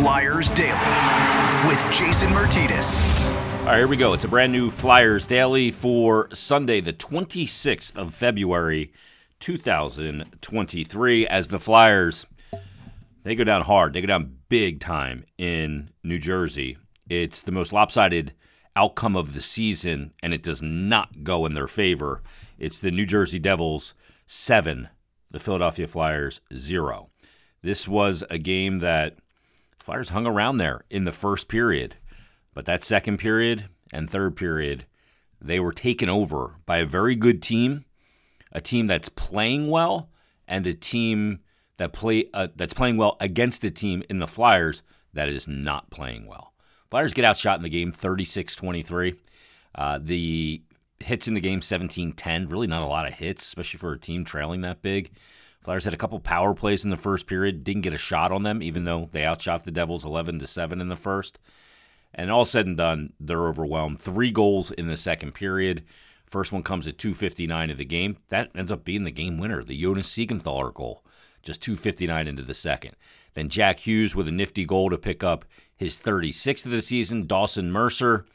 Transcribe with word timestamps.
Flyers 0.00 0.50
Daily 0.52 1.68
with 1.68 1.92
Jason 1.92 2.30
Martinez. 2.30 3.02
All 3.60 3.66
right, 3.66 3.76
here 3.76 3.86
we 3.86 3.98
go. 3.98 4.14
It's 4.14 4.24
a 4.24 4.28
brand 4.28 4.50
new 4.50 4.70
Flyers 4.70 5.26
Daily 5.26 5.70
for 5.70 6.30
Sunday, 6.32 6.80
the 6.80 6.94
26th 6.94 7.98
of 7.98 8.14
February, 8.14 8.94
2023. 9.40 11.26
As 11.26 11.48
the 11.48 11.60
Flyers, 11.60 12.26
they 13.24 13.34
go 13.34 13.44
down 13.44 13.60
hard. 13.60 13.92
They 13.92 14.00
go 14.00 14.06
down 14.06 14.38
big 14.48 14.80
time 14.80 15.26
in 15.36 15.90
New 16.02 16.18
Jersey. 16.18 16.78
It's 17.10 17.42
the 17.42 17.52
most 17.52 17.70
lopsided 17.70 18.32
outcome 18.74 19.16
of 19.16 19.34
the 19.34 19.42
season, 19.42 20.14
and 20.22 20.32
it 20.32 20.42
does 20.42 20.62
not 20.62 21.24
go 21.24 21.44
in 21.44 21.52
their 21.52 21.68
favor. 21.68 22.22
It's 22.58 22.78
the 22.78 22.90
New 22.90 23.04
Jersey 23.04 23.38
Devils 23.38 23.92
seven, 24.24 24.88
the 25.30 25.40
Philadelphia 25.40 25.86
Flyers 25.86 26.40
zero. 26.54 27.10
This 27.60 27.86
was 27.86 28.24
a 28.30 28.38
game 28.38 28.78
that 28.78 29.18
Flyers 29.82 30.10
hung 30.10 30.26
around 30.26 30.58
there 30.58 30.84
in 30.90 31.04
the 31.04 31.12
first 31.12 31.48
period, 31.48 31.96
but 32.54 32.66
that 32.66 32.84
second 32.84 33.18
period 33.18 33.68
and 33.92 34.08
third 34.08 34.36
period, 34.36 34.86
they 35.40 35.58
were 35.58 35.72
taken 35.72 36.08
over 36.08 36.56
by 36.66 36.78
a 36.78 36.86
very 36.86 37.14
good 37.14 37.42
team, 37.42 37.84
a 38.52 38.60
team 38.60 38.86
that's 38.86 39.08
playing 39.08 39.68
well, 39.68 40.10
and 40.46 40.66
a 40.66 40.74
team 40.74 41.40
that 41.78 41.92
play 41.92 42.26
uh, 42.34 42.48
that's 42.54 42.74
playing 42.74 42.98
well 42.98 43.16
against 43.20 43.64
a 43.64 43.70
team 43.70 44.02
in 44.10 44.18
the 44.18 44.26
Flyers 44.26 44.82
that 45.14 45.28
is 45.28 45.48
not 45.48 45.90
playing 45.90 46.26
well. 46.26 46.52
Flyers 46.90 47.14
get 47.14 47.24
outshot 47.24 47.56
in 47.56 47.62
the 47.62 47.68
game 47.68 47.92
36-23. 47.92 49.16
Uh, 49.74 49.98
the 50.02 50.62
hits 50.98 51.28
in 51.28 51.34
the 51.34 51.40
game 51.40 51.60
17-10, 51.60 52.50
really 52.50 52.66
not 52.66 52.82
a 52.82 52.86
lot 52.86 53.06
of 53.06 53.14
hits, 53.14 53.46
especially 53.46 53.78
for 53.78 53.92
a 53.92 53.98
team 53.98 54.24
trailing 54.24 54.60
that 54.60 54.82
big. 54.82 55.10
Flyers 55.62 55.84
had 55.84 55.92
a 55.92 55.98
couple 55.98 56.18
power 56.20 56.54
plays 56.54 56.84
in 56.84 56.90
the 56.90 56.96
first 56.96 57.26
period, 57.26 57.64
didn't 57.64 57.82
get 57.82 57.92
a 57.92 57.98
shot 57.98 58.32
on 58.32 58.44
them, 58.44 58.62
even 58.62 58.84
though 58.84 59.08
they 59.10 59.26
outshot 59.26 59.64
the 59.64 59.70
Devils 59.70 60.04
11 60.04 60.38
to 60.38 60.46
7 60.46 60.80
in 60.80 60.88
the 60.88 60.96
first. 60.96 61.38
And 62.14 62.30
all 62.30 62.44
said 62.44 62.66
and 62.66 62.76
done, 62.76 63.12
they're 63.20 63.46
overwhelmed. 63.46 64.00
Three 64.00 64.30
goals 64.30 64.70
in 64.70 64.88
the 64.88 64.96
second 64.96 65.34
period. 65.34 65.84
First 66.26 66.52
one 66.52 66.62
comes 66.62 66.86
at 66.86 66.98
2:59 66.98 67.70
of 67.70 67.78
the 67.78 67.84
game. 67.84 68.16
That 68.28 68.50
ends 68.54 68.72
up 68.72 68.84
being 68.84 69.04
the 69.04 69.10
game 69.10 69.38
winner, 69.38 69.62
the 69.62 69.80
Jonas 69.80 70.08
Siegenthaler 70.08 70.72
goal, 70.72 71.04
just 71.42 71.60
2:59 71.60 72.26
into 72.26 72.42
the 72.42 72.54
second. 72.54 72.96
Then 73.34 73.48
Jack 73.48 73.80
Hughes 73.80 74.16
with 74.16 74.28
a 74.28 74.32
nifty 74.32 74.64
goal 74.64 74.90
to 74.90 74.98
pick 74.98 75.22
up 75.22 75.44
his 75.76 75.96
36th 75.96 76.64
of 76.64 76.72
the 76.72 76.82
season. 76.82 77.26
Dawson 77.26 77.70
Mercer 77.70 78.26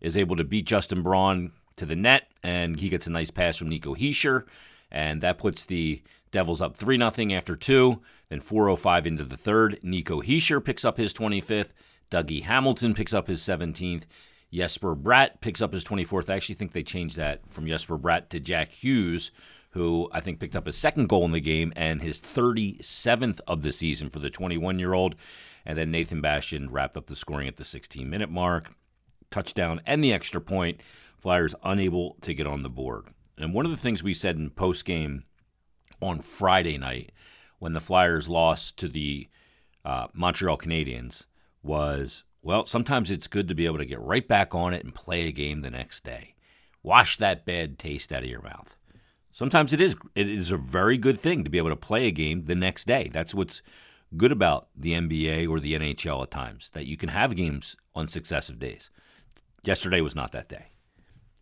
is 0.00 0.16
able 0.16 0.36
to 0.36 0.44
beat 0.44 0.66
Justin 0.66 1.02
Braun 1.02 1.52
to 1.76 1.86
the 1.86 1.96
net, 1.96 2.28
and 2.42 2.80
he 2.80 2.88
gets 2.88 3.06
a 3.06 3.10
nice 3.10 3.30
pass 3.30 3.56
from 3.56 3.68
Nico 3.68 3.94
Hischier, 3.94 4.44
and 4.90 5.22
that 5.22 5.38
puts 5.38 5.64
the 5.64 6.02
Devils 6.30 6.60
up 6.60 6.76
3 6.76 6.98
0 6.98 7.36
after 7.36 7.56
two. 7.56 8.00
Then 8.28 8.40
4.05 8.40 9.06
into 9.06 9.24
the 9.24 9.36
third. 9.36 9.80
Nico 9.82 10.22
Hischier 10.22 10.64
picks 10.64 10.84
up 10.84 10.96
his 10.96 11.12
25th. 11.12 11.72
Dougie 12.10 12.42
Hamilton 12.42 12.94
picks 12.94 13.14
up 13.14 13.26
his 13.26 13.40
17th. 13.40 14.04
Jesper 14.52 14.96
Bratt 14.96 15.40
picks 15.40 15.62
up 15.62 15.72
his 15.72 15.84
24th. 15.84 16.28
I 16.28 16.36
actually 16.36 16.56
think 16.56 16.72
they 16.72 16.82
changed 16.82 17.16
that 17.16 17.48
from 17.48 17.66
Jesper 17.66 17.98
Bratt 17.98 18.28
to 18.30 18.40
Jack 18.40 18.70
Hughes, 18.70 19.30
who 19.70 20.08
I 20.12 20.20
think 20.20 20.40
picked 20.40 20.56
up 20.56 20.66
his 20.66 20.76
second 20.76 21.08
goal 21.08 21.24
in 21.24 21.32
the 21.32 21.40
game 21.40 21.72
and 21.76 22.02
his 22.02 22.20
37th 22.20 23.40
of 23.46 23.62
the 23.62 23.72
season 23.72 24.10
for 24.10 24.18
the 24.18 24.30
21 24.30 24.78
year 24.78 24.92
old. 24.92 25.14
And 25.64 25.78
then 25.78 25.90
Nathan 25.90 26.20
Bastian 26.20 26.70
wrapped 26.70 26.96
up 26.96 27.06
the 27.06 27.16
scoring 27.16 27.46
at 27.46 27.56
the 27.56 27.64
16 27.64 28.08
minute 28.08 28.30
mark. 28.30 28.72
Touchdown 29.30 29.80
and 29.86 30.02
the 30.02 30.12
extra 30.12 30.40
point. 30.40 30.80
Flyers 31.18 31.54
unable 31.62 32.16
to 32.22 32.34
get 32.34 32.46
on 32.46 32.62
the 32.62 32.70
board. 32.70 33.06
And 33.40 33.54
one 33.54 33.64
of 33.64 33.70
the 33.70 33.76
things 33.76 34.02
we 34.02 34.14
said 34.14 34.36
in 34.36 34.50
post 34.50 34.84
game 34.84 35.24
on 36.00 36.20
Friday 36.20 36.78
night 36.78 37.12
when 37.58 37.72
the 37.72 37.80
Flyers 37.80 38.28
lost 38.28 38.78
to 38.78 38.88
the 38.88 39.28
uh, 39.84 40.08
Montreal 40.12 40.58
Canadiens 40.58 41.26
was 41.62 42.24
well, 42.42 42.64
sometimes 42.64 43.10
it's 43.10 43.26
good 43.26 43.48
to 43.48 43.54
be 43.54 43.66
able 43.66 43.78
to 43.78 43.84
get 43.84 44.00
right 44.00 44.26
back 44.26 44.54
on 44.54 44.72
it 44.72 44.82
and 44.82 44.94
play 44.94 45.26
a 45.26 45.32
game 45.32 45.60
the 45.60 45.70
next 45.70 46.04
day. 46.04 46.34
Wash 46.82 47.18
that 47.18 47.44
bad 47.44 47.78
taste 47.78 48.12
out 48.12 48.22
of 48.22 48.30
your 48.30 48.40
mouth. 48.40 48.76
Sometimes 49.32 49.72
it 49.72 49.80
is 49.80 49.94
it 50.14 50.28
is 50.28 50.50
a 50.50 50.56
very 50.56 50.96
good 50.96 51.18
thing 51.18 51.44
to 51.44 51.50
be 51.50 51.58
able 51.58 51.68
to 51.70 51.76
play 51.76 52.06
a 52.06 52.12
game 52.12 52.44
the 52.44 52.54
next 52.54 52.86
day. 52.86 53.10
That's 53.12 53.34
what's 53.34 53.62
good 54.16 54.32
about 54.32 54.68
the 54.76 54.92
NBA 54.92 55.48
or 55.48 55.60
the 55.60 55.74
NHL 55.74 56.22
at 56.22 56.30
times 56.30 56.70
that 56.70 56.86
you 56.86 56.96
can 56.96 57.10
have 57.10 57.36
games 57.36 57.76
on 57.94 58.08
successive 58.08 58.58
days. 58.58 58.90
Yesterday 59.62 60.00
was 60.00 60.16
not 60.16 60.32
that 60.32 60.48
day. 60.48 60.66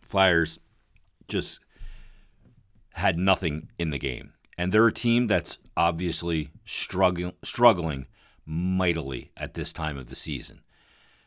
Flyers 0.02 0.58
just 1.28 1.60
had 2.94 3.18
nothing 3.18 3.70
in 3.78 3.90
the 3.90 3.98
game 3.98 4.32
and 4.58 4.72
they're 4.72 4.88
a 4.88 4.92
team 4.92 5.28
that's 5.28 5.56
obviously 5.76 6.50
struggling 6.64 7.32
struggling 7.42 8.06
mightily 8.44 9.30
at 9.36 9.54
this 9.54 9.72
time 9.72 9.96
of 9.96 10.10
the 10.10 10.16
season. 10.16 10.60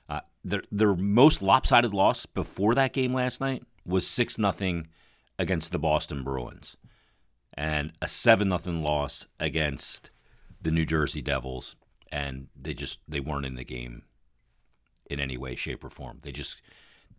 Uh, 0.09 0.19
their 0.43 0.63
their 0.71 0.93
most 0.93 1.41
lopsided 1.41 1.93
loss 1.93 2.25
before 2.25 2.75
that 2.75 2.93
game 2.93 3.13
last 3.13 3.39
night 3.39 3.63
was 3.85 4.05
six 4.05 4.37
nothing 4.37 4.87
against 5.39 5.71
the 5.71 5.79
Boston 5.79 6.23
Bruins, 6.23 6.75
and 7.53 7.93
a 8.01 8.07
seven 8.07 8.49
nothing 8.49 8.83
loss 8.83 9.27
against 9.39 10.11
the 10.61 10.71
New 10.71 10.85
Jersey 10.85 11.21
Devils, 11.21 11.77
and 12.11 12.47
they 12.59 12.73
just 12.73 12.99
they 13.07 13.21
weren't 13.21 13.45
in 13.45 13.55
the 13.55 13.63
game 13.63 14.03
in 15.09 15.19
any 15.19 15.37
way, 15.37 15.55
shape, 15.55 15.83
or 15.83 15.89
form. 15.89 16.19
They 16.21 16.31
just 16.31 16.61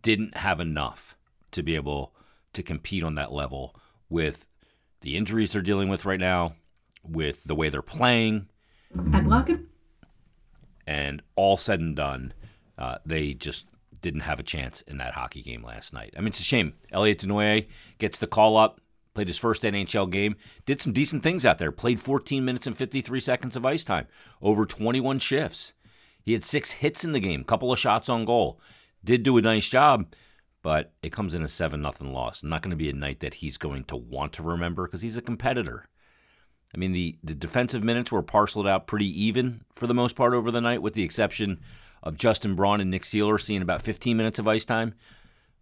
didn't 0.03 0.37
have 0.37 0.59
enough 0.59 1.17
to 1.51 1.63
be 1.63 1.75
able 1.75 2.13
to 2.53 2.61
compete 2.61 3.03
on 3.03 3.15
that 3.15 3.31
level 3.31 3.75
with 4.13 4.47
the 5.01 5.17
injuries 5.17 5.51
they're 5.51 5.61
dealing 5.63 5.89
with 5.89 6.05
right 6.05 6.19
now, 6.19 6.53
with 7.03 7.43
the 7.45 7.55
way 7.55 7.67
they're 7.67 7.81
playing. 7.81 8.47
And 8.93 9.27
welcome. 9.27 9.69
And 10.85 11.23
all 11.35 11.57
said 11.57 11.79
and 11.79 11.95
done, 11.95 12.33
uh, 12.77 12.99
they 13.03 13.33
just 13.33 13.65
didn't 14.01 14.21
have 14.21 14.39
a 14.39 14.43
chance 14.43 14.83
in 14.83 14.97
that 14.99 15.15
hockey 15.15 15.41
game 15.41 15.63
last 15.63 15.93
night. 15.93 16.13
I 16.15 16.19
mean, 16.19 16.27
it's 16.27 16.39
a 16.39 16.43
shame. 16.43 16.73
Elliot 16.91 17.19
Desnoyers 17.19 17.65
gets 17.97 18.19
the 18.19 18.27
call 18.27 18.55
up, 18.55 18.79
played 19.15 19.27
his 19.27 19.39
first 19.39 19.63
NHL 19.63 20.11
game, 20.11 20.35
did 20.67 20.79
some 20.79 20.93
decent 20.93 21.23
things 21.23 21.43
out 21.43 21.57
there, 21.57 21.71
played 21.71 21.99
14 21.99 22.45
minutes 22.45 22.67
and 22.67 22.77
53 22.77 23.19
seconds 23.19 23.55
of 23.55 23.65
ice 23.65 23.83
time 23.83 24.05
over 24.43 24.67
21 24.67 25.17
shifts. 25.17 25.73
He 26.21 26.33
had 26.33 26.43
six 26.43 26.73
hits 26.73 27.03
in 27.03 27.13
the 27.13 27.19
game, 27.19 27.43
couple 27.43 27.73
of 27.73 27.79
shots 27.79 28.09
on 28.09 28.25
goal. 28.25 28.59
Did 29.03 29.23
do 29.23 29.37
a 29.37 29.41
nice 29.41 29.67
job, 29.67 30.05
but 30.63 30.93
it 31.03 31.11
comes 31.11 31.33
in 31.33 31.43
a 31.43 31.47
7 31.47 31.79
nothing 31.79 32.13
loss. 32.13 32.41
Not 32.41 32.63
going 32.63 32.71
to 32.71 32.77
be 32.77 32.89
a 32.89 32.93
night 32.93 33.19
that 33.19 33.35
he's 33.35 33.57
going 33.57 33.83
to 33.85 33.97
want 33.97 34.33
to 34.33 34.43
remember 34.43 34.87
because 34.87 35.01
he's 35.01 35.17
a 35.17 35.21
competitor. 35.21 35.89
I 36.73 36.77
mean, 36.79 36.93
the, 36.93 37.17
the 37.21 37.35
defensive 37.35 37.83
minutes 37.83 38.11
were 38.11 38.23
parceled 38.23 38.65
out 38.65 38.87
pretty 38.87 39.07
even 39.25 39.65
for 39.75 39.85
the 39.85 39.93
most 39.93 40.15
part 40.15 40.33
over 40.33 40.49
the 40.49 40.61
night, 40.61 40.81
with 40.81 40.93
the 40.95 41.03
exception 41.03 41.59
of 42.01 42.17
Justin 42.17 42.55
Braun 42.55 42.81
and 42.81 42.89
Nick 42.89 43.03
Seeler 43.03 43.39
seeing 43.39 43.61
about 43.61 43.81
15 43.81 44.17
minutes 44.17 44.39
of 44.39 44.47
ice 44.47 44.65
time. 44.65 44.95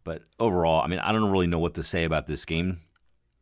But 0.04 0.22
overall, 0.40 0.82
I 0.82 0.88
mean, 0.88 1.00
I 1.00 1.12
don't 1.12 1.32
really 1.32 1.48
know 1.48 1.60
what 1.60 1.74
to 1.74 1.84
say 1.84 2.04
about 2.04 2.28
this 2.28 2.46
game, 2.46 2.82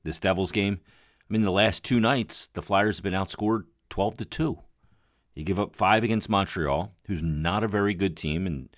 this 0.04 0.20
Devils 0.20 0.52
game. 0.52 0.80
I 0.84 1.34
mean, 1.34 1.44
the 1.44 1.52
last 1.52 1.84
two 1.84 2.00
nights, 2.00 2.48
the 2.48 2.62
Flyers 2.62 2.98
have 2.98 3.04
been 3.04 3.14
outscored 3.14 3.66
12 3.90 4.18
to 4.18 4.26
2. 4.26 4.60
You 5.36 5.44
give 5.44 5.60
up 5.60 5.76
five 5.76 6.04
against 6.04 6.30
Montreal, 6.30 6.94
who's 7.06 7.22
not 7.22 7.64
a 7.64 7.68
very 7.68 7.94
good 7.94 8.18
team 8.18 8.48
and 8.48 8.70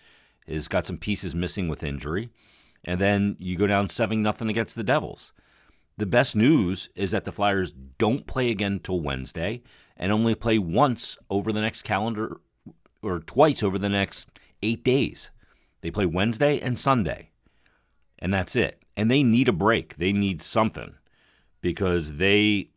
has 0.47 0.67
got 0.67 0.85
some 0.85 0.97
pieces 0.97 1.33
missing 1.33 1.67
with 1.67 1.83
injury 1.83 2.29
and 2.83 2.99
then 2.99 3.35
you 3.39 3.57
go 3.57 3.67
down 3.67 3.89
7 3.89 4.21
nothing 4.21 4.49
against 4.49 4.75
the 4.75 4.83
Devils. 4.83 5.33
The 5.97 6.05
best 6.05 6.35
news 6.35 6.89
is 6.95 7.11
that 7.11 7.25
the 7.25 7.31
Flyers 7.31 7.71
don't 7.97 8.25
play 8.25 8.49
again 8.49 8.79
till 8.79 9.01
Wednesday 9.01 9.61
and 9.97 10.11
only 10.11 10.33
play 10.33 10.57
once 10.57 11.17
over 11.29 11.51
the 11.51 11.61
next 11.61 11.83
calendar 11.83 12.39
or 13.03 13.19
twice 13.19 13.61
over 13.61 13.77
the 13.77 13.89
next 13.89 14.27
8 14.63 14.83
days. 14.83 15.31
They 15.81 15.91
play 15.91 16.05
Wednesday 16.05 16.59
and 16.59 16.77
Sunday. 16.77 17.29
And 18.19 18.33
that's 18.33 18.55
it. 18.55 18.81
And 18.95 19.11
they 19.11 19.23
need 19.23 19.47
a 19.47 19.53
break. 19.53 19.97
They 19.97 20.13
need 20.13 20.41
something 20.41 20.95
because 21.61 22.17
they 22.17 22.69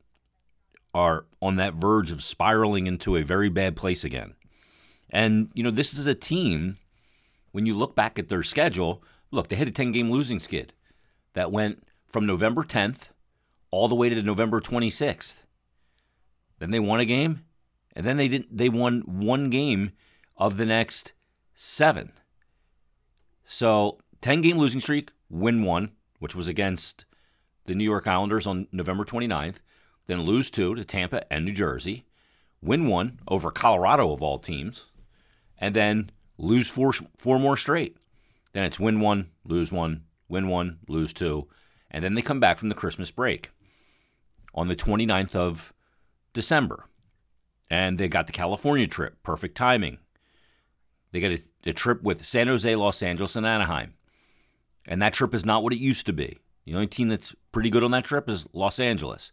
are 0.92 1.26
on 1.40 1.56
that 1.56 1.74
verge 1.74 2.10
of 2.10 2.22
spiraling 2.22 2.86
into 2.86 3.16
a 3.16 3.22
very 3.22 3.48
bad 3.48 3.76
place 3.76 4.04
again. 4.04 4.34
And, 5.10 5.50
you 5.54 5.62
know, 5.62 5.70
this 5.70 5.94
is 5.94 6.06
a 6.06 6.14
team, 6.14 6.78
when 7.52 7.66
you 7.66 7.74
look 7.74 7.94
back 7.94 8.18
at 8.18 8.28
their 8.28 8.42
schedule, 8.42 9.02
Look, 9.34 9.48
they 9.48 9.56
had 9.56 9.68
a 9.68 9.72
10 9.72 9.90
game 9.90 10.10
losing 10.10 10.38
skid 10.38 10.72
that 11.32 11.50
went 11.50 11.82
from 12.06 12.24
November 12.24 12.62
10th 12.62 13.10
all 13.72 13.88
the 13.88 13.94
way 13.96 14.08
to 14.08 14.22
November 14.22 14.60
26th. 14.60 15.42
Then 16.60 16.70
they 16.70 16.78
won 16.78 17.00
a 17.00 17.04
game, 17.04 17.44
and 17.96 18.06
then 18.06 18.16
they 18.16 18.28
didn't 18.28 18.56
they 18.56 18.68
won 18.68 19.00
one 19.06 19.50
game 19.50 19.90
of 20.36 20.56
the 20.56 20.64
next 20.64 21.12
7. 21.54 22.12
So, 23.44 23.98
10 24.20 24.40
game 24.40 24.56
losing 24.56 24.80
streak, 24.80 25.10
win 25.28 25.64
one, 25.64 25.90
which 26.20 26.36
was 26.36 26.46
against 26.46 27.04
the 27.66 27.74
New 27.74 27.84
York 27.84 28.06
Islanders 28.06 28.46
on 28.46 28.68
November 28.70 29.04
29th, 29.04 29.56
then 30.06 30.22
lose 30.22 30.50
two 30.50 30.76
to 30.76 30.84
Tampa 30.84 31.30
and 31.32 31.44
New 31.44 31.52
Jersey, 31.52 32.06
win 32.62 32.86
one 32.86 33.18
over 33.26 33.50
Colorado 33.50 34.12
of 34.12 34.22
all 34.22 34.38
teams, 34.38 34.86
and 35.58 35.74
then 35.74 36.10
lose 36.38 36.70
four 36.70 36.92
four 37.18 37.40
more 37.40 37.56
straight. 37.56 37.96
Then 38.54 38.64
it's 38.64 38.80
win 38.80 39.00
one, 39.00 39.30
lose 39.44 39.70
one, 39.70 40.04
win 40.28 40.48
one, 40.48 40.78
lose 40.88 41.12
two. 41.12 41.48
And 41.90 42.02
then 42.02 42.14
they 42.14 42.22
come 42.22 42.40
back 42.40 42.56
from 42.56 42.70
the 42.70 42.74
Christmas 42.74 43.10
break 43.10 43.50
on 44.54 44.68
the 44.68 44.76
29th 44.76 45.36
of 45.36 45.74
December. 46.32 46.86
And 47.68 47.98
they 47.98 48.08
got 48.08 48.26
the 48.26 48.32
California 48.32 48.86
trip. 48.86 49.22
Perfect 49.22 49.56
timing. 49.56 49.98
They 51.12 51.20
get 51.20 51.32
a, 51.32 51.70
a 51.70 51.72
trip 51.72 52.02
with 52.02 52.24
San 52.24 52.46
Jose, 52.46 52.74
Los 52.74 53.02
Angeles, 53.02 53.36
and 53.36 53.44
Anaheim. 53.44 53.94
And 54.86 55.02
that 55.02 55.12
trip 55.12 55.34
is 55.34 55.44
not 55.44 55.62
what 55.62 55.72
it 55.72 55.78
used 55.78 56.06
to 56.06 56.12
be. 56.12 56.38
The 56.64 56.74
only 56.74 56.86
team 56.86 57.08
that's 57.08 57.34
pretty 57.52 57.70
good 57.70 57.84
on 57.84 57.90
that 57.90 58.04
trip 58.04 58.28
is 58.28 58.46
Los 58.52 58.78
Angeles. 58.78 59.32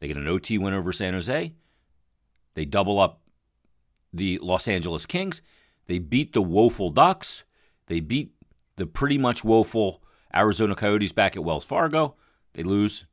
They 0.00 0.08
get 0.08 0.16
an 0.16 0.28
OT 0.28 0.58
win 0.58 0.74
over 0.74 0.92
San 0.92 1.14
Jose. 1.14 1.52
They 2.54 2.64
double 2.64 2.98
up 2.98 3.20
the 4.12 4.38
Los 4.38 4.66
Angeles 4.66 5.06
Kings. 5.06 5.42
They 5.86 5.98
beat 5.98 6.32
the 6.32 6.42
woeful 6.42 6.90
Ducks. 6.90 7.44
They 7.86 8.00
beat 8.00 8.32
the 8.76 8.86
pretty 8.86 9.18
much 9.18 9.44
woeful 9.44 10.02
Arizona 10.34 10.74
Coyotes 10.74 11.12
back 11.12 11.36
at 11.36 11.44
Wells 11.44 11.64
Fargo. 11.64 12.16
They 12.54 12.62
lose 12.62 13.06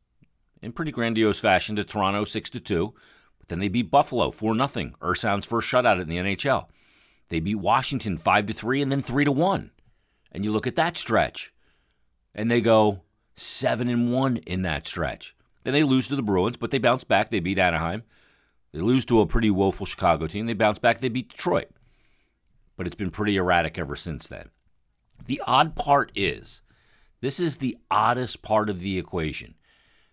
in 0.61 0.71
pretty 0.71 0.91
grandiose 0.91 1.39
fashion 1.39 1.75
to 1.75 1.83
Toronto 1.83 2.23
6 2.23 2.49
to 2.51 2.59
2. 2.59 2.93
But 3.39 3.47
then 3.47 3.59
they 3.59 3.67
beat 3.67 3.91
Buffalo 3.91 4.31
4 4.31 4.55
0. 4.55 4.91
Ersson's 5.01 5.45
first 5.45 5.69
shutout 5.69 6.01
in 6.01 6.09
the 6.09 6.17
NHL. 6.17 6.67
They 7.29 7.39
beat 7.39 7.55
Washington 7.55 8.17
5 8.17 8.47
to 8.47 8.53
3 8.53 8.81
and 8.81 8.91
then 8.91 9.01
3 9.01 9.25
to 9.25 9.31
1. 9.31 9.71
And 10.31 10.45
you 10.45 10.51
look 10.51 10.67
at 10.67 10.75
that 10.75 10.97
stretch. 10.97 11.53
And 12.35 12.49
they 12.49 12.61
go 12.61 13.01
7 13.35 13.87
and 13.87 14.11
1 14.13 14.37
in 14.37 14.61
that 14.63 14.87
stretch. 14.87 15.35
Then 15.63 15.73
they 15.73 15.83
lose 15.83 16.07
to 16.07 16.15
the 16.15 16.21
Bruins, 16.21 16.57
but 16.57 16.71
they 16.71 16.77
bounce 16.77 17.03
back. 17.03 17.29
They 17.29 17.39
beat 17.39 17.59
Anaheim. 17.59 18.03
They 18.71 18.79
lose 18.79 19.05
to 19.05 19.19
a 19.19 19.25
pretty 19.25 19.51
woeful 19.51 19.85
Chicago 19.85 20.27
team. 20.27 20.45
They 20.45 20.53
bounce 20.53 20.79
back. 20.79 20.99
They 20.99 21.09
beat 21.09 21.29
Detroit. 21.29 21.69
But 22.77 22.87
it's 22.87 22.95
been 22.95 23.11
pretty 23.11 23.35
erratic 23.35 23.77
ever 23.77 23.95
since 23.95 24.27
then. 24.27 24.49
The 25.25 25.41
odd 25.45 25.75
part 25.75 26.11
is 26.15 26.61
this 27.21 27.39
is 27.39 27.57
the 27.57 27.77
oddest 27.91 28.41
part 28.41 28.69
of 28.69 28.79
the 28.81 28.97
equation. 28.97 29.55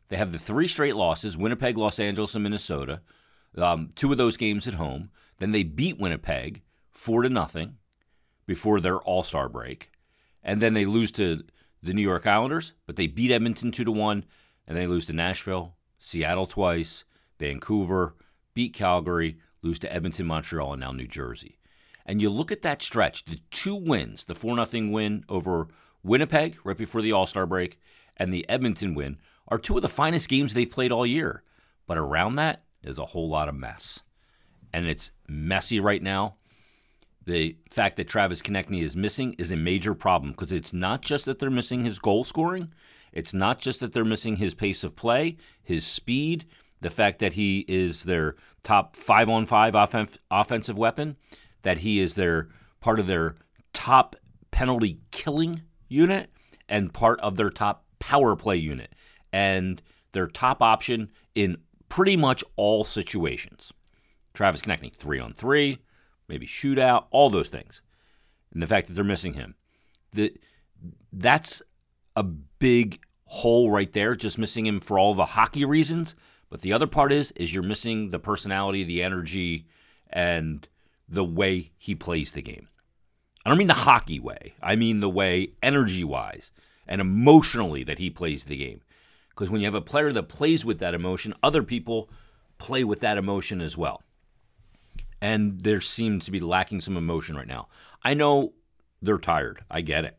They 0.08 0.16
have 0.16 0.32
the 0.32 0.38
three 0.38 0.68
straight 0.68 0.96
losses 0.96 1.36
Winnipeg, 1.36 1.76
Los 1.76 1.98
Angeles, 1.98 2.34
and 2.34 2.44
Minnesota. 2.44 3.00
Um, 3.56 3.90
two 3.94 4.12
of 4.12 4.18
those 4.18 4.36
games 4.36 4.68
at 4.68 4.74
home. 4.74 5.10
Then 5.38 5.52
they 5.52 5.62
beat 5.62 5.98
Winnipeg 5.98 6.62
four 6.90 7.22
to 7.22 7.28
nothing 7.28 7.76
before 8.46 8.80
their 8.80 8.98
All 8.98 9.22
Star 9.22 9.48
break, 9.48 9.90
and 10.42 10.60
then 10.60 10.74
they 10.74 10.86
lose 10.86 11.10
to 11.12 11.44
the 11.82 11.92
New 11.92 12.02
York 12.02 12.26
Islanders, 12.26 12.72
but 12.86 12.96
they 12.96 13.06
beat 13.06 13.30
Edmonton 13.32 13.70
two 13.70 13.84
to 13.84 13.92
one, 13.92 14.24
and 14.66 14.76
they 14.76 14.86
lose 14.86 15.06
to 15.06 15.12
Nashville, 15.12 15.76
Seattle 15.98 16.46
twice, 16.46 17.04
Vancouver, 17.38 18.14
beat 18.54 18.72
Calgary, 18.72 19.36
lose 19.62 19.78
to 19.80 19.92
Edmonton, 19.92 20.26
Montreal, 20.26 20.72
and 20.72 20.80
now 20.80 20.92
New 20.92 21.06
Jersey. 21.06 21.58
And 22.06 22.22
you 22.22 22.30
look 22.30 22.52
at 22.52 22.62
that 22.62 22.82
stretch, 22.82 23.24
the 23.24 23.40
two 23.50 23.74
wins, 23.74 24.24
the 24.24 24.34
4 24.34 24.64
0 24.64 24.88
win 24.90 25.24
over 25.28 25.68
Winnipeg 26.04 26.56
right 26.64 26.76
before 26.76 27.02
the 27.02 27.12
All 27.12 27.26
Star 27.26 27.46
break, 27.46 27.78
and 28.16 28.32
the 28.32 28.48
Edmonton 28.48 28.94
win 28.94 29.18
are 29.48 29.58
two 29.58 29.76
of 29.76 29.82
the 29.82 29.88
finest 29.88 30.28
games 30.28 30.54
they've 30.54 30.70
played 30.70 30.92
all 30.92 31.04
year. 31.04 31.42
But 31.86 31.98
around 31.98 32.36
that 32.36 32.62
is 32.82 32.98
a 32.98 33.06
whole 33.06 33.28
lot 33.28 33.48
of 33.48 33.54
mess. 33.54 34.02
And 34.72 34.86
it's 34.86 35.10
messy 35.28 35.80
right 35.80 36.02
now. 36.02 36.36
The 37.24 37.56
fact 37.70 37.96
that 37.96 38.08
Travis 38.08 38.40
Konecny 38.40 38.82
is 38.82 38.96
missing 38.96 39.32
is 39.34 39.50
a 39.50 39.56
major 39.56 39.94
problem 39.94 40.30
because 40.30 40.52
it's 40.52 40.72
not 40.72 41.02
just 41.02 41.24
that 41.26 41.40
they're 41.40 41.50
missing 41.50 41.84
his 41.84 41.98
goal 41.98 42.22
scoring, 42.22 42.72
it's 43.12 43.34
not 43.34 43.58
just 43.58 43.80
that 43.80 43.92
they're 43.92 44.04
missing 44.04 44.36
his 44.36 44.54
pace 44.54 44.84
of 44.84 44.94
play, 44.94 45.36
his 45.62 45.84
speed, 45.84 46.44
the 46.80 46.90
fact 46.90 47.18
that 47.18 47.32
he 47.32 47.64
is 47.66 48.04
their 48.04 48.36
top 48.62 48.94
five 48.94 49.28
on 49.28 49.46
five 49.46 49.74
offensive 50.30 50.78
weapon, 50.78 51.16
that 51.62 51.78
he 51.78 52.00
is 52.00 52.14
their 52.14 52.48
part 52.80 53.00
of 53.00 53.06
their 53.06 53.36
top 53.72 54.16
penalty 54.50 55.00
killing 55.10 55.62
unit 55.88 56.30
and 56.68 56.92
part 56.92 57.20
of 57.20 57.36
their 57.36 57.50
top 57.50 57.84
power 57.98 58.36
play 58.36 58.56
unit 58.56 58.94
and 59.32 59.82
their 60.12 60.26
top 60.26 60.62
option 60.62 61.10
in 61.34 61.58
pretty 61.88 62.16
much 62.16 62.42
all 62.56 62.84
situations. 62.84 63.72
Travis 64.34 64.62
Konecny, 64.62 64.94
three 64.94 65.18
on 65.18 65.32
three, 65.32 65.78
maybe 66.28 66.46
shootout, 66.46 67.06
all 67.10 67.30
those 67.30 67.48
things. 67.48 67.82
And 68.52 68.62
the 68.62 68.66
fact 68.66 68.86
that 68.86 68.94
they're 68.94 69.04
missing 69.04 69.34
him. 69.34 69.54
The, 70.12 70.34
that's 71.12 71.62
a 72.14 72.22
big 72.22 73.00
hole 73.26 73.70
right 73.70 73.92
there, 73.92 74.14
just 74.14 74.38
missing 74.38 74.66
him 74.66 74.80
for 74.80 74.98
all 74.98 75.14
the 75.14 75.24
hockey 75.24 75.64
reasons. 75.64 76.14
But 76.48 76.60
the 76.60 76.72
other 76.72 76.86
part 76.86 77.12
is 77.12 77.32
is 77.32 77.52
you're 77.52 77.62
missing 77.62 78.10
the 78.10 78.18
personality, 78.18 78.84
the 78.84 79.02
energy, 79.02 79.66
and 80.08 80.66
the 81.08 81.24
way 81.24 81.72
he 81.78 81.94
plays 81.94 82.32
the 82.32 82.42
game. 82.42 82.68
I 83.44 83.48
don't 83.48 83.58
mean 83.58 83.68
the 83.68 83.74
hockey 83.74 84.18
way. 84.18 84.54
I 84.62 84.74
mean 84.74 85.00
the 85.00 85.08
way 85.08 85.52
energy 85.62 86.02
wise 86.02 86.50
and 86.88 87.00
emotionally 87.00 87.84
that 87.84 87.98
he 87.98 88.10
plays 88.10 88.44
the 88.44 88.56
game. 88.56 88.80
Because 89.30 89.50
when 89.50 89.60
you 89.60 89.66
have 89.66 89.74
a 89.74 89.80
player 89.80 90.12
that 90.12 90.24
plays 90.24 90.64
with 90.64 90.78
that 90.78 90.94
emotion, 90.94 91.34
other 91.42 91.62
people 91.62 92.10
play 92.58 92.84
with 92.84 93.00
that 93.00 93.18
emotion 93.18 93.60
as 93.60 93.76
well. 93.76 94.02
And 95.20 95.60
there 95.60 95.80
seems 95.80 96.24
to 96.24 96.30
be 96.30 96.40
lacking 96.40 96.80
some 96.80 96.96
emotion 96.96 97.36
right 97.36 97.46
now. 97.46 97.68
I 98.02 98.14
know 98.14 98.54
they're 99.00 99.18
tired. 99.18 99.62
I 99.70 99.80
get 99.80 100.04
it. 100.04 100.18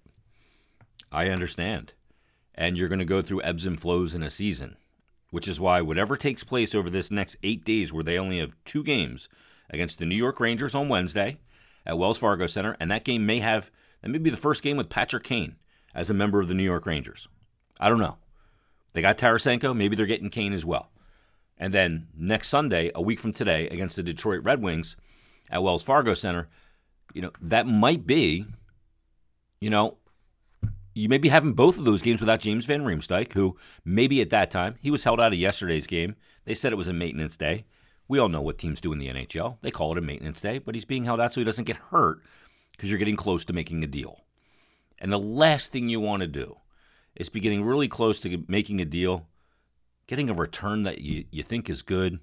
I 1.12 1.30
understand. 1.30 1.94
And 2.56 2.78
you're 2.78 2.90
going 2.90 3.00
to 3.00 3.06
go 3.06 3.22
through 3.22 3.44
ebbs 3.44 3.66
and 3.66 3.80
flows 3.80 4.16
in 4.16 4.24
a 4.24 4.30
season, 4.30 4.78
which 5.32 5.48
is 5.48 5.60
why 5.60 5.82
whatever 5.82 6.16
takes 6.16 6.44
place 6.44 6.74
over 6.74 6.90
this 6.90 7.12
next 7.12 7.38
eight 7.44 7.66
days, 7.66 7.92
where 7.92 8.04
they 8.04 8.18
only 8.18 8.40
have 8.40 8.56
two 8.66 8.84
games 8.84 9.30
against 9.70 10.00
the 10.00 10.06
New 10.06 10.16
York 10.16 10.40
Rangers 10.40 10.76
on 10.76 10.90
Wednesday 10.90 11.38
at 11.86 11.98
Wells 11.98 12.18
Fargo 12.18 12.48
Center, 12.48 12.76
and 12.80 12.92
that 12.92 13.06
game 13.06 13.26
may 13.26 13.40
have, 13.40 13.72
that 14.02 14.10
may 14.10 14.18
be 14.18 14.30
the 14.30 14.38
first 14.38 14.64
game 14.64 14.78
with 14.78 14.90
Patrick 14.90 15.24
Kane 15.24 15.56
as 15.96 16.10
a 16.10 16.14
member 16.14 16.40
of 16.40 16.48
the 16.48 16.54
New 16.54 16.64
York 16.64 16.86
Rangers. 16.86 17.28
I 17.80 17.90
don't 17.90 18.00
know. 18.00 18.18
They 18.94 19.02
got 19.02 19.18
Tarasenko. 19.18 19.76
Maybe 19.76 19.96
they're 19.96 20.06
getting 20.06 20.30
Kane 20.30 20.54
as 20.54 20.66
well. 20.66 20.90
And 21.58 21.74
then 21.74 22.08
next 22.16 22.50
Sunday, 22.50 22.92
a 22.94 23.02
week 23.02 23.20
from 23.20 23.34
today, 23.34 23.68
against 23.70 23.96
the 23.96 24.04
Detroit 24.04 24.44
Red 24.44 24.62
Wings 24.62 24.96
at 25.50 25.64
Wells 25.64 25.84
Fargo 25.84 26.14
Center, 26.14 26.50
you 27.14 27.22
know, 27.22 27.32
that 27.42 27.68
might 27.68 28.06
be, 28.06 28.46
you 29.60 29.70
know, 29.70 29.98
you 30.94 31.10
may 31.10 31.18
be 31.18 31.30
having 31.30 31.54
both 31.54 31.78
of 31.78 31.86
those 31.86 32.02
games 32.02 32.20
without 32.20 32.40
James 32.40 32.66
Van 32.66 32.84
Riemsdyk, 32.84 33.34
who 33.34 33.56
maybe 33.86 34.20
at 34.20 34.32
that 34.32 34.52
time, 34.52 34.76
he 34.82 34.92
was 34.92 35.04
held 35.04 35.20
out 35.20 35.34
of 35.34 35.40
yesterday's 35.40 35.88
game. 35.88 36.16
They 36.46 36.54
said 36.54 36.72
it 36.72 36.78
was 36.78 36.88
a 36.88 36.94
maintenance 36.94 37.38
day. 37.38 37.66
We 38.08 38.20
all 38.20 38.30
know 38.30 38.42
what 38.42 38.58
teams 38.58 38.82
do 38.82 38.94
in 38.94 39.00
the 39.00 39.10
NHL. 39.10 39.58
They 39.62 39.72
call 39.72 39.92
it 39.92 39.98
a 39.98 40.02
maintenance 40.02 40.42
day, 40.42 40.60
but 40.60 40.76
he's 40.76 40.86
being 40.86 41.06
held 41.06 41.20
out 41.20 41.34
so 41.34 41.42
he 41.42 41.46
doesn't 41.46 41.66
get 41.66 41.76
hurt 41.76 42.22
because 42.72 42.90
you're 42.90 43.00
getting 43.00 43.16
close 43.16 43.44
to 43.46 43.54
making 43.54 43.84
a 43.84 43.88
deal. 43.88 44.22
And 45.00 45.12
the 45.12 45.20
last 45.20 45.72
thing 45.72 45.90
you 45.90 46.00
want 46.00 46.22
to 46.22 46.28
do 46.28 46.58
is 47.16 47.30
be 47.30 47.40
getting 47.40 47.64
really 47.64 47.88
close 47.88 48.20
to 48.22 48.44
making 48.48 48.80
a 48.80 48.86
deal, 48.86 49.28
getting 50.08 50.30
a 50.30 50.34
return 50.34 50.84
that 50.84 51.00
you, 51.00 51.26
you 51.32 51.44
think 51.44 51.70
is 51.70 51.82
good. 51.82 52.20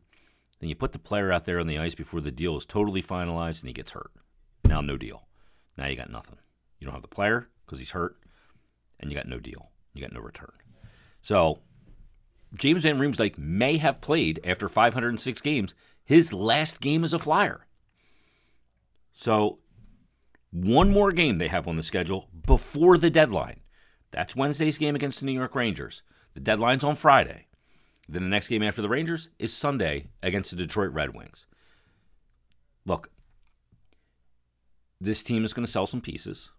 Then 0.61 0.69
you 0.69 0.75
put 0.75 0.93
the 0.93 0.99
player 0.99 1.33
out 1.33 1.45
there 1.45 1.61
on 1.61 1.67
the 1.67 1.79
ice 1.79 1.95
before 1.95 2.21
the 2.21 2.31
deal 2.31 2.57
is 2.57 2.65
totally 2.65 3.03
finalized 3.03 3.61
and 3.61 3.69
he 3.69 3.75
gets 3.75 3.91
hurt. 3.91 4.11
Now, 4.65 4.81
no 4.81 4.97
deal. 4.97 5.27
Now 5.77 5.87
you 5.87 5.97
got 5.97 6.11
nothing. 6.11 6.39
You 6.79 6.87
don't 6.87 6.95
have 6.95 7.03
the 7.03 7.09
player 7.09 7.49
because 7.65 7.79
he's 7.79 7.91
hurt, 7.91 8.17
and 9.01 9.11
you 9.11 9.17
got 9.17 9.29
no 9.29 9.39
deal. 9.39 9.71
You 9.95 10.03
got 10.03 10.13
no 10.13 10.21
return. 10.21 10.53
So, 11.23 11.61
James 12.55 12.83
Van 12.83 12.99
Riemsdyk 12.99 13.37
may 13.39 13.79
have 13.79 14.01
played 14.01 14.41
after 14.45 14.69
506 14.69 15.41
games 15.41 15.75
his 16.05 16.33
last 16.33 16.81
game 16.81 17.05
as 17.05 17.13
a 17.13 17.19
Flyer. 17.19 17.67
So, 19.13 19.59
one 20.51 20.91
more 20.91 21.13
game 21.13 21.37
they 21.37 21.49
have 21.49 21.67
on 21.67 21.77
the 21.77 21.83
schedule 21.83 22.29
before 22.47 22.99
the 22.99 23.11
deadline. 23.11 23.61
That's 24.11 24.37
Wednesday's 24.37 24.79
game 24.79 24.95
against 24.95 25.21
the 25.21 25.27
New 25.27 25.33
York 25.33 25.55
Rangers. 25.55 26.03
The 26.35 26.41
deadline's 26.41 26.85
on 26.85 26.95
Friday. 26.95 27.47
Then 28.09 28.23
the 28.23 28.29
next 28.29 28.49
game 28.49 28.63
after 28.63 28.83
the 28.83 28.89
Rangers 28.89 29.31
is 29.39 29.53
Sunday 29.53 30.09
against 30.23 30.51
the 30.51 30.57
Detroit 30.57 30.93
Red 30.93 31.15
Wings. 31.15 31.47
Look, 32.85 33.11
this 35.01 35.23
team 35.23 35.45
is 35.45 35.53
going 35.53 35.67
to 35.67 35.73
sell 35.73 35.87
some 35.87 36.01
pieces. 36.01 36.51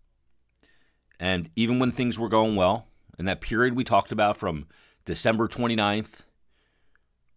And 1.19 1.49
even 1.55 1.79
when 1.79 1.91
things 1.91 2.19
were 2.19 2.29
going 2.29 2.55
well, 2.55 2.87
in 3.17 3.25
that 3.25 3.41
period 3.41 3.75
we 3.75 3.83
talked 3.83 4.11
about 4.11 4.37
from 4.37 4.65
December 5.05 5.47
29th, 5.47 6.21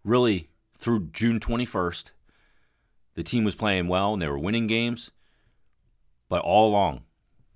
really 0.05 0.49
through 0.79 1.09
June 1.13 1.39
21st, 1.39 2.11
the 3.15 3.23
team 3.23 3.45
was 3.45 3.55
playing 3.55 3.89
well 3.89 4.13
and 4.13 4.23
they 4.23 4.29
were 4.29 4.39
winning 4.39 4.67
games. 4.67 5.11
But 6.29 6.43
all 6.43 6.69
along, 6.69 7.03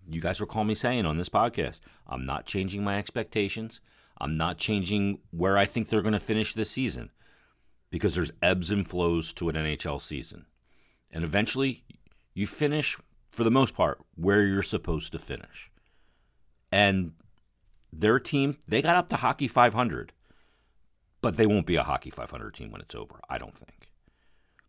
you 0.08 0.20
guys 0.20 0.40
recall 0.40 0.64
me 0.64 0.74
saying 0.74 1.06
on 1.06 1.16
this 1.16 1.28
podcast, 1.28 1.80
I'm 2.06 2.24
not 2.24 2.46
changing 2.46 2.84
my 2.84 2.98
expectations. 2.98 3.80
I'm 4.20 4.36
not 4.36 4.58
changing 4.58 5.18
where 5.30 5.56
I 5.56 5.64
think 5.64 5.88
they're 5.88 6.02
going 6.02 6.12
to 6.12 6.20
finish 6.20 6.54
this 6.54 6.70
season 6.70 7.10
because 7.90 8.14
there's 8.14 8.32
ebbs 8.42 8.70
and 8.70 8.86
flows 8.86 9.32
to 9.34 9.48
an 9.48 9.56
NHL 9.56 10.00
season. 10.00 10.46
And 11.10 11.24
eventually, 11.24 11.84
you 12.34 12.46
finish, 12.46 12.98
for 13.30 13.44
the 13.44 13.50
most 13.50 13.74
part, 13.74 13.98
where 14.14 14.44
you're 14.44 14.62
supposed 14.62 15.12
to 15.12 15.18
finish. 15.18 15.70
And 16.70 17.12
their 17.92 18.18
team, 18.18 18.56
they 18.66 18.82
got 18.82 18.96
up 18.96 19.08
to 19.08 19.16
Hockey 19.16 19.48
500, 19.48 20.12
but 21.20 21.36
they 21.36 21.46
won't 21.46 21.66
be 21.66 21.76
a 21.76 21.82
Hockey 21.82 22.10
500 22.10 22.54
team 22.54 22.70
when 22.70 22.80
it's 22.80 22.94
over, 22.94 23.20
I 23.28 23.38
don't 23.38 23.56
think. 23.56 23.92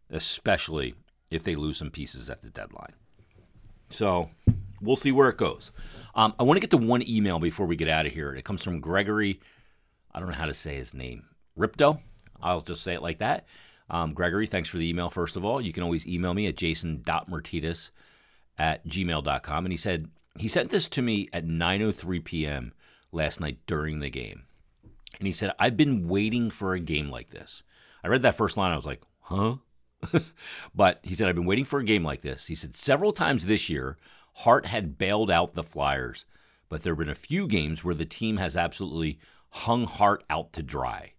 Especially 0.10 0.96
if 1.32 1.44
they 1.44 1.56
lose 1.56 1.77
some 1.77 1.89
pieces 1.89 2.30
at 2.30 2.42
the 2.42 2.50
deadline. 2.50 2.94
So 3.89 4.30
we'll 4.82 4.96
see 4.96 5.12
where 5.12 5.30
it 5.30 5.38
goes. 5.38 5.72
Um, 6.15 6.34
I 6.39 6.44
want 6.44 6.58
to 6.58 6.62
get 6.62 6.72
to 6.72 6.77
one 6.77 7.08
email 7.08 7.39
before 7.39 7.65
we 7.65 7.75
get 7.75 7.88
out 7.88 8.06
of 8.06 8.13
here. 8.13 8.36
It 8.36 8.46
comes 8.46 8.63
from 8.63 8.82
Gregory. 8.82 9.39
I 10.12 10.20
don't 10.20 10.30
know 10.30 10.36
how 10.36 10.46
to 10.46 10.53
say 10.53 10.75
his 10.75 10.94
name. 10.94 11.25
Ripto. 11.58 12.00
I'll 12.42 12.62
just 12.62 12.84
say 12.84 12.94
it 12.94 13.01
like 13.01 13.20
that. 13.20 13.46
Um, 13.89 14.13
Gregory, 14.13 14.48
thanks 14.48 14.70
for 14.70 14.77
the 14.77 14.89
email, 14.89 15.10
first 15.10 15.36
of 15.36 15.46
all. 15.46 15.62
You 15.62 15.74
can 15.74 15.84
always 15.84 16.08
email 16.08 16.34
me 16.34 16.48
at 16.48 16.58
jason.martitas 16.58 17.92
at 18.58 18.86
gmail.com. 18.88 19.65
And 19.65 19.72
he 19.72 19.77
said, 19.77 20.10
he 20.38 20.48
sent 20.48 20.70
this 20.70 20.88
to 20.89 21.01
me 21.01 21.30
at 21.32 21.46
9.03 21.46 22.24
p.m. 22.24 22.74
last 23.13 23.39
night 23.39 23.60
during 23.67 24.00
the 24.00 24.10
game. 24.10 24.43
And 25.20 25.27
he 25.27 25.34
said, 25.34 25.51
I've 25.60 25.77
been 25.77 26.08
waiting 26.08 26.50
for 26.50 26.74
a 26.74 26.79
game 26.79 27.10
like 27.10 27.29
this. 27.29 27.63
I 28.03 28.08
read 28.08 28.24
that 28.24 28.36
first 28.36 28.58
line. 28.58 28.72
I 28.72 28.75
was 28.75 28.86
like, 28.86 29.01
huh? 29.22 29.55
but 30.75 31.00
he 31.03 31.15
said, 31.15 31.27
I've 31.27 31.36
been 31.36 31.46
waiting 31.46 31.65
for 31.65 31.79
a 31.79 31.86
game 31.86 32.03
like 32.03 32.22
this. 32.22 32.48
He 32.48 32.55
said, 32.55 32.75
several 32.75 33.13
times 33.13 33.46
this 33.46 33.70
year, 33.70 33.98
Hart 34.38 34.65
had 34.65 34.98
bailed 34.98 35.32
out 35.32 35.53
the 35.53 35.63
Flyers, 35.63 36.25
but 36.67 36.84
there 36.84 36.93
have 36.93 37.00
been 37.00 37.10
a 37.10 37.15
few 37.15 37.48
games 37.48 37.84
where 37.84 37.96
the 37.96 38.05
team 38.05 38.38
has 38.38 38.58
absolutely 38.58 39.20
hung 39.50 39.86
Hart 39.86 40.24
out 40.29 40.51
to 40.53 40.63
dry. 40.63 41.13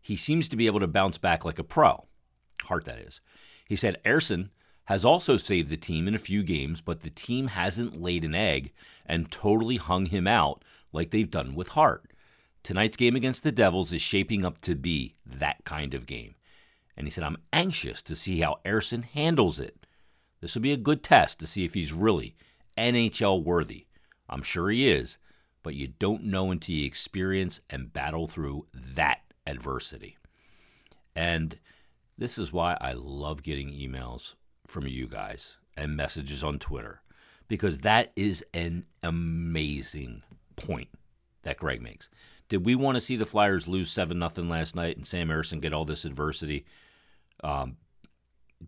He 0.00 0.16
seems 0.16 0.48
to 0.48 0.56
be 0.56 0.66
able 0.66 0.80
to 0.80 0.86
bounce 0.86 1.18
back 1.18 1.44
like 1.44 1.58
a 1.58 1.64
pro. 1.64 2.06
Hart, 2.62 2.84
that 2.86 2.98
is. 2.98 3.20
He 3.66 3.76
said, 3.76 4.02
Ersson 4.04 4.50
has 4.84 5.04
also 5.04 5.36
saved 5.36 5.70
the 5.70 5.76
team 5.76 6.08
in 6.08 6.14
a 6.14 6.18
few 6.18 6.42
games, 6.42 6.80
but 6.80 7.00
the 7.00 7.10
team 7.10 7.48
hasn't 7.48 8.00
laid 8.00 8.24
an 8.24 8.34
egg 8.34 8.72
and 9.06 9.30
totally 9.30 9.76
hung 9.76 10.06
him 10.06 10.26
out 10.26 10.64
like 10.92 11.10
they've 11.10 11.30
done 11.30 11.54
with 11.54 11.68
Hart. 11.68 12.12
Tonight's 12.62 12.96
game 12.96 13.16
against 13.16 13.42
the 13.42 13.52
Devils 13.52 13.92
is 13.92 14.02
shaping 14.02 14.44
up 14.44 14.60
to 14.60 14.74
be 14.74 15.14
that 15.24 15.64
kind 15.64 15.94
of 15.94 16.06
game. 16.06 16.34
And 16.96 17.06
he 17.06 17.10
said, 17.10 17.24
I'm 17.24 17.38
anxious 17.52 18.02
to 18.02 18.14
see 18.14 18.40
how 18.40 18.58
Ersson 18.64 19.04
handles 19.04 19.58
it. 19.58 19.86
This 20.40 20.54
will 20.54 20.62
be 20.62 20.72
a 20.72 20.76
good 20.76 21.02
test 21.02 21.38
to 21.40 21.46
see 21.46 21.64
if 21.64 21.74
he's 21.74 21.92
really 21.92 22.36
NHL 22.76 23.42
worthy. 23.42 23.86
I'm 24.28 24.42
sure 24.42 24.70
he 24.70 24.88
is, 24.88 25.18
but 25.62 25.74
you 25.74 25.88
don't 25.88 26.24
know 26.24 26.50
until 26.50 26.74
you 26.74 26.86
experience 26.86 27.60
and 27.70 27.92
battle 27.92 28.26
through 28.26 28.66
that 28.74 29.20
adversity. 29.46 30.18
And 31.16 31.58
this 32.18 32.38
is 32.38 32.52
why 32.52 32.76
I 32.80 32.92
love 32.92 33.42
getting 33.42 33.70
emails 33.70 34.34
from 34.66 34.86
you 34.86 35.06
guys 35.06 35.58
and 35.76 35.96
messages 35.96 36.44
on 36.44 36.58
Twitter 36.58 37.02
because 37.48 37.78
that 37.78 38.12
is 38.14 38.44
an 38.54 38.84
amazing 39.02 40.22
point 40.60 40.88
that 41.42 41.56
Greg 41.56 41.82
makes. 41.82 42.08
Did 42.48 42.66
we 42.66 42.74
want 42.74 42.96
to 42.96 43.00
see 43.00 43.16
the 43.16 43.26
Flyers 43.26 43.68
lose 43.68 43.90
7 43.90 44.18
nothing 44.18 44.48
last 44.48 44.74
night 44.74 44.96
and 44.96 45.06
Sam 45.06 45.28
Ersson 45.28 45.60
get 45.60 45.72
all 45.72 45.84
this 45.84 46.04
adversity 46.04 46.66
um, 47.42 47.76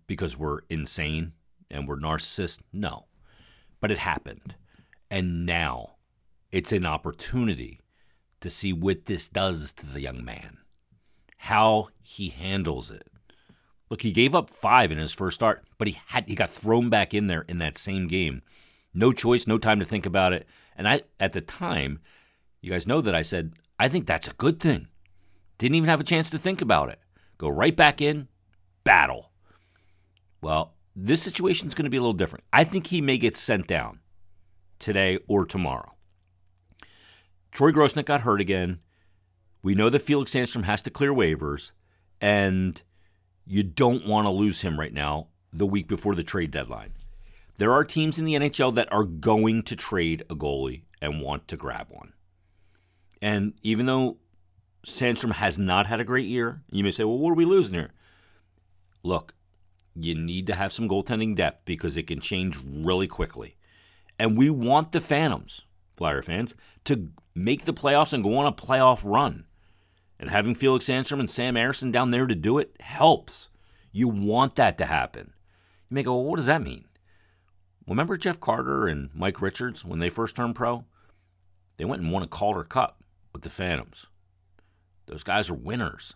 because 0.06 0.38
we're 0.38 0.61
insane 0.70 1.32
and 1.70 1.87
we're 1.87 1.96
narcissists? 1.96 2.61
No. 2.72 3.06
But 3.80 3.90
it 3.90 3.99
happened. 3.99 4.54
And 5.11 5.44
now 5.44 5.96
it's 6.50 6.72
an 6.72 6.87
opportunity 6.87 7.80
to 8.40 8.50
see 8.50 8.72
what 8.72 9.06
this 9.06 9.28
does 9.28 9.72
to 9.72 9.87
the 9.87 10.00
young 10.00 10.25
man, 10.25 10.58
how 11.38 11.88
he 12.00 12.28
handles 12.28 12.90
it. 12.90 13.08
Look, 13.90 14.02
he 14.02 14.12
gave 14.12 14.34
up 14.34 14.49
five 14.49 14.90
in 14.90 14.99
his 14.99 15.12
first 15.12 15.34
start, 15.34 15.64
but 15.78 15.88
he 15.88 15.99
had 16.06 16.28
he 16.28 16.34
got 16.34 16.50
thrown 16.50 16.88
back 16.88 17.12
in 17.12 17.26
there 17.26 17.44
in 17.49 17.58
that 17.58 17.76
same 17.76 18.06
game. 18.06 18.42
No 18.94 19.12
choice, 19.12 19.46
no 19.46 19.58
time 19.58 19.80
to 19.80 19.87
think 19.87 20.06
about 20.06 20.32
it. 20.32 20.46
And 20.76 20.88
I 20.88 21.02
at 21.18 21.32
the 21.32 21.40
time, 21.40 22.00
you 22.61 22.70
guys 22.70 22.87
know 22.87 23.00
that 23.00 23.14
I 23.14 23.22
said, 23.22 23.54
I 23.78 23.88
think 23.88 24.06
that's 24.06 24.28
a 24.28 24.34
good 24.34 24.61
thing. 24.61 24.88
Didn't 25.58 25.76
even 25.76 25.88
have 25.88 26.00
a 26.00 26.04
chance 26.04 26.30
to 26.30 26.38
think 26.38 26.61
about 26.61 26.88
it. 26.88 26.99
Go 27.38 27.49
right 27.49 27.76
back 27.76 28.00
in, 28.00 28.28
battle. 28.84 29.30
Well, 30.40 30.75
this 30.94 31.22
situation 31.22 31.68
is 31.68 31.75
going 31.75 31.84
to 31.84 31.90
be 31.90 31.96
a 31.96 32.00
little 32.00 32.12
different. 32.12 32.44
I 32.52 32.64
think 32.64 32.88
he 32.88 33.00
may 33.00 33.18
get 33.18 33.37
sent 33.37 33.66
down 33.66 34.00
today 34.78 35.18
or 35.26 35.44
tomorrow. 35.44 35.94
Troy 37.50 37.70
Grosenick 37.70 38.06
got 38.06 38.22
hurt 38.22 38.40
again. 38.40 38.80
We 39.62 39.75
know 39.75 39.88
that 39.90 40.02
Felix 40.02 40.32
Sandstrom 40.32 40.64
has 40.64 40.82
to 40.82 40.90
clear 40.90 41.12
waivers, 41.12 41.72
and 42.20 42.82
you 43.46 43.62
don't 43.62 44.06
want 44.06 44.26
to 44.26 44.30
lose 44.30 44.62
him 44.62 44.78
right 44.78 44.92
now 44.92 45.28
the 45.52 45.66
week 45.66 45.87
before 45.87 46.14
the 46.14 46.25
trade 46.25 46.50
deadline. 46.50 46.92
There 47.62 47.71
are 47.71 47.85
teams 47.85 48.19
in 48.19 48.25
the 48.25 48.35
NHL 48.35 48.75
that 48.75 48.92
are 48.92 49.04
going 49.04 49.62
to 49.62 49.76
trade 49.76 50.25
a 50.28 50.35
goalie 50.35 50.83
and 51.00 51.23
want 51.23 51.47
to 51.47 51.57
grab 51.57 51.87
one. 51.90 52.12
And 53.23 53.52
even 53.62 53.87
though 53.87 54.16
Sandstrom 54.85 55.35
has 55.35 55.61
not 55.61 55.87
had 55.87 56.00
a 56.00 56.04
great 56.04 56.26
year, 56.26 56.64
you 56.73 56.83
may 56.83 56.90
say, 56.90 57.04
well, 57.04 57.19
what 57.19 57.31
are 57.31 57.37
we 57.37 57.45
losing 57.45 57.75
here? 57.75 57.92
Look, 59.04 59.35
you 59.95 60.16
need 60.16 60.49
to 60.49 60.57
have 60.57 60.73
some 60.73 60.88
goaltending 60.88 61.37
depth 61.37 61.64
because 61.64 61.97
it 61.97 62.09
can 62.09 62.19
change 62.19 62.59
really 62.64 63.07
quickly. 63.07 63.54
And 64.19 64.37
we 64.37 64.50
want 64.50 64.90
the 64.90 65.00
Phantoms, 65.00 65.62
Flyer 65.97 66.21
fans, 66.21 66.57
to 66.87 67.11
make 67.33 67.64
the 67.64 67.73
playoffs 67.73 68.12
and 68.12 68.25
go 68.25 68.38
on 68.38 68.47
a 68.47 68.52
playoff 68.52 69.02
run. 69.04 69.45
And 70.19 70.31
having 70.31 70.57
Felix 70.57 70.87
Sandstrom 70.87 71.21
and 71.21 71.31
Sam 71.31 71.54
Ersson 71.54 71.92
down 71.92 72.11
there 72.11 72.26
to 72.26 72.35
do 72.35 72.59
it 72.59 72.75
helps. 72.81 73.50
You 73.92 74.09
want 74.09 74.57
that 74.57 74.78
to 74.78 74.87
happen. 74.87 75.33
You 75.88 75.95
may 75.95 76.02
go, 76.02 76.16
well, 76.16 76.25
what 76.25 76.38
does 76.38 76.47
that 76.47 76.61
mean? 76.61 76.87
Remember 77.86 78.16
Jeff 78.16 78.40
Carter 78.40 78.86
and 78.86 79.10
Mike 79.14 79.42
Richards 79.42 79.84
when 79.84 79.98
they 79.98 80.08
first 80.08 80.36
turned 80.36 80.54
pro? 80.54 80.84
They 81.76 81.84
went 81.84 82.02
and 82.02 82.12
won 82.12 82.22
a 82.22 82.28
Calder 82.28 82.64
Cup 82.64 83.02
with 83.32 83.42
the 83.42 83.50
Phantoms. 83.50 84.06
Those 85.06 85.24
guys 85.24 85.50
are 85.50 85.54
winners. 85.54 86.14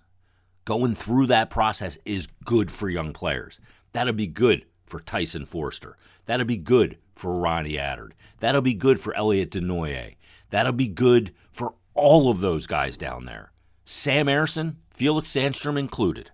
Going 0.64 0.94
through 0.94 1.26
that 1.26 1.50
process 1.50 1.98
is 2.04 2.28
good 2.44 2.70
for 2.70 2.88
young 2.88 3.12
players. 3.12 3.60
That'll 3.92 4.12
be 4.12 4.26
good 4.26 4.64
for 4.84 5.00
Tyson 5.00 5.46
Foerster. 5.46 5.96
That'll 6.26 6.46
be 6.46 6.56
good 6.56 6.98
for 7.14 7.38
Ronnie 7.38 7.74
Attard. 7.74 8.12
That'll 8.40 8.60
be 8.60 8.74
good 8.74 9.00
for 9.00 9.14
Elliot 9.14 9.50
Desnoyers. 9.50 10.16
That'll 10.50 10.72
be 10.72 10.88
good 10.88 11.34
for 11.50 11.74
all 11.94 12.30
of 12.30 12.40
those 12.40 12.66
guys 12.66 12.96
down 12.96 13.24
there. 13.24 13.52
Sam 13.84 14.26
Ersson, 14.26 14.76
Felix 14.90 15.32
Sandstrom 15.32 15.78
included. 15.78 16.30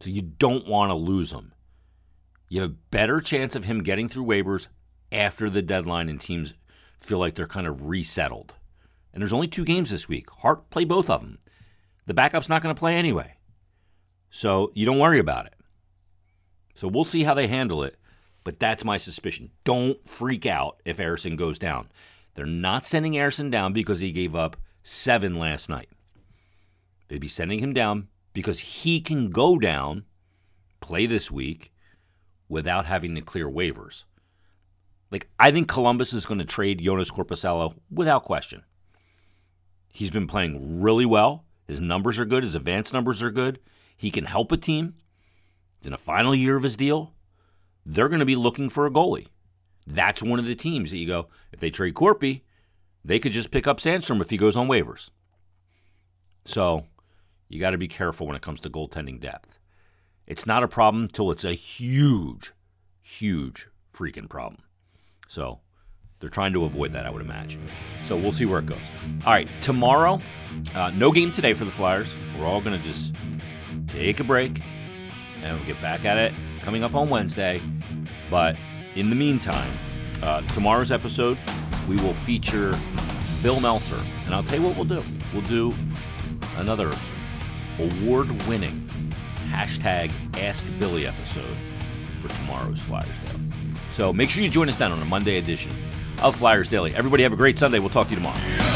So 0.00 0.10
you 0.10 0.22
don't 0.22 0.66
want 0.66 0.90
to 0.90 0.94
lose 0.94 1.32
him. 1.32 1.52
You 2.48 2.62
have 2.62 2.70
a 2.70 2.74
better 2.90 3.20
chance 3.20 3.56
of 3.56 3.64
him 3.64 3.82
getting 3.82 4.08
through 4.08 4.24
waivers 4.24 4.68
after 5.10 5.50
the 5.50 5.62
deadline 5.62 6.08
and 6.08 6.20
teams 6.20 6.54
feel 6.98 7.18
like 7.18 7.34
they're 7.34 7.46
kind 7.46 7.66
of 7.66 7.88
resettled. 7.88 8.54
And 9.12 9.22
there's 9.22 9.32
only 9.32 9.48
two 9.48 9.64
games 9.64 9.90
this 9.90 10.08
week. 10.08 10.30
Hart 10.30 10.70
play 10.70 10.84
both 10.84 11.08
of 11.08 11.20
them. 11.20 11.38
The 12.06 12.14
backup's 12.14 12.48
not 12.48 12.62
going 12.62 12.74
to 12.74 12.78
play 12.78 12.94
anyway. 12.94 13.34
So 14.30 14.70
you 14.74 14.84
don't 14.84 14.98
worry 14.98 15.18
about 15.18 15.46
it. 15.46 15.54
So 16.74 16.88
we'll 16.88 17.04
see 17.04 17.24
how 17.24 17.34
they 17.34 17.46
handle 17.46 17.82
it. 17.82 17.96
But 18.44 18.60
that's 18.60 18.84
my 18.84 18.96
suspicion. 18.96 19.50
Don't 19.64 20.06
freak 20.06 20.46
out 20.46 20.80
if 20.84 20.98
Ersson 20.98 21.36
goes 21.36 21.58
down. 21.58 21.88
They're 22.34 22.46
not 22.46 22.84
sending 22.84 23.14
Ersson 23.14 23.50
down 23.50 23.72
because 23.72 24.00
he 24.00 24.12
gave 24.12 24.36
up 24.36 24.56
seven 24.82 25.36
last 25.36 25.68
night. 25.68 25.88
They'd 27.08 27.20
be 27.20 27.28
sending 27.28 27.58
him 27.58 27.72
down 27.72 28.08
because 28.34 28.60
he 28.60 29.00
can 29.00 29.30
go 29.30 29.58
down, 29.58 30.04
play 30.80 31.06
this 31.06 31.30
week, 31.30 31.72
without 32.48 32.86
having 32.86 33.14
to 33.14 33.20
clear 33.20 33.48
waivers. 33.48 34.04
Like, 35.10 35.28
I 35.38 35.50
think 35.50 35.68
Columbus 35.68 36.12
is 36.12 36.26
going 36.26 36.38
to 36.38 36.44
trade 36.44 36.82
Jonas 36.82 37.10
Korpisalo 37.10 37.74
without 37.90 38.24
question. 38.24 38.64
He's 39.88 40.10
been 40.10 40.26
playing 40.26 40.82
really 40.82 41.06
well. 41.06 41.44
His 41.66 41.80
numbers 41.80 42.18
are 42.18 42.24
good. 42.24 42.42
His 42.42 42.54
advanced 42.54 42.92
numbers 42.92 43.22
are 43.22 43.30
good. 43.30 43.60
He 43.96 44.10
can 44.10 44.24
help 44.24 44.52
a 44.52 44.56
team. 44.56 44.94
He's 45.78 45.86
in 45.86 45.92
a 45.92 45.98
final 45.98 46.34
year 46.34 46.56
of 46.56 46.62
his 46.62 46.76
deal 46.76 47.14
they're 47.86 48.08
going 48.08 48.20
to 48.20 48.26
be 48.26 48.36
looking 48.36 48.68
for 48.68 48.84
a 48.84 48.90
goalie. 48.90 49.28
That's 49.86 50.22
one 50.22 50.40
of 50.40 50.46
the 50.46 50.56
teams 50.56 50.90
that 50.90 50.98
you 50.98 51.06
go, 51.06 51.28
if 51.52 51.60
they 51.60 51.70
trade 51.70 51.94
Korpi, 51.94 52.42
they 53.04 53.20
could 53.20 53.30
just 53.30 53.52
pick 53.52 53.68
up 53.68 53.78
Sandstrom 53.78 54.20
if 54.20 54.30
he 54.30 54.36
goes 54.36 54.56
on 54.56 54.66
waivers. 54.66 55.10
So 56.44 56.86
you 57.48 57.60
got 57.60 57.70
to 57.70 57.78
be 57.78 57.86
careful 57.86 58.26
when 58.26 58.34
it 58.34 58.42
comes 58.42 58.58
to 58.60 58.70
goaltending 58.70 59.20
depth. 59.20 59.60
It's 60.26 60.44
not 60.44 60.64
a 60.64 60.68
problem 60.68 61.04
until 61.04 61.30
it's 61.30 61.44
a 61.44 61.52
huge, 61.52 62.52
huge 63.00 63.68
freaking 63.94 64.28
problem. 64.28 64.62
So 65.28 65.60
they're 66.18 66.30
trying 66.30 66.52
to 66.54 66.64
avoid 66.64 66.92
that, 66.94 67.06
I 67.06 67.10
would 67.10 67.22
imagine. 67.22 67.68
So 68.04 68.16
we'll 68.16 68.32
see 68.32 68.44
where 68.44 68.58
it 68.58 68.66
goes. 68.66 68.78
All 69.24 69.32
right, 69.32 69.48
tomorrow, 69.62 70.20
uh, 70.74 70.90
no 70.90 71.12
game 71.12 71.30
today 71.30 71.54
for 71.54 71.64
the 71.64 71.70
Flyers. 71.70 72.16
We're 72.36 72.44
all 72.44 72.60
going 72.60 72.76
to 72.76 72.84
just 72.84 73.14
take 73.86 74.18
a 74.18 74.24
break 74.24 74.60
and 75.42 75.56
we'll 75.56 75.66
get 75.66 75.80
back 75.80 76.04
at 76.04 76.16
it 76.18 76.34
coming 76.62 76.82
up 76.82 76.94
on 76.94 77.08
Wednesday. 77.08 77.62
But 78.28 78.56
in 78.96 79.10
the 79.10 79.16
meantime, 79.16 79.72
uh, 80.22 80.40
tomorrow's 80.48 80.90
episode, 80.90 81.38
we 81.88 81.94
will 81.96 82.14
feature 82.14 82.74
Bill 83.44 83.60
Meltzer. 83.60 84.00
And 84.24 84.34
I'll 84.34 84.42
tell 84.42 84.58
you 84.58 84.66
what 84.66 84.74
we'll 84.74 85.00
do. 85.00 85.02
We'll 85.32 85.42
do 85.42 85.72
another 86.56 86.90
award 87.78 88.42
winning 88.48 88.85
hashtag 89.56 90.12
Ask 90.38 90.62
Billy 90.78 91.06
episode 91.06 91.56
for 92.20 92.28
tomorrow's 92.28 92.80
Flyers 92.80 93.06
Daily. 93.24 93.40
So 93.94 94.12
make 94.12 94.28
sure 94.28 94.42
you 94.42 94.50
join 94.50 94.68
us 94.68 94.76
then 94.76 94.92
on 94.92 95.00
a 95.00 95.04
Monday 95.06 95.38
edition 95.38 95.72
of 96.22 96.36
Flyers 96.36 96.68
Daily. 96.68 96.94
Everybody 96.94 97.22
have 97.22 97.32
a 97.32 97.36
great 97.36 97.58
Sunday. 97.58 97.78
We'll 97.78 97.88
talk 97.88 98.08
to 98.08 98.10
you 98.10 98.16
tomorrow. 98.16 98.75